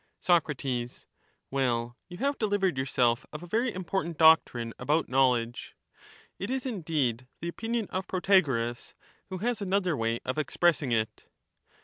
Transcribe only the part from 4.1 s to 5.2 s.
This is only 1 52 doctrine about